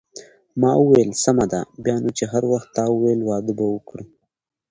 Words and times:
ما 0.61 0.71
وویل: 0.81 1.09
سمه 1.23 1.45
ده، 1.51 1.61
بیا 1.83 1.95
نو 2.03 2.09
چې 2.17 2.23
هر 2.31 2.43
وخت 2.51 2.69
تا 2.77 2.83
وویل 2.89 3.21
واده 3.25 3.53
به 3.57 3.65
وکړو. 3.73 4.03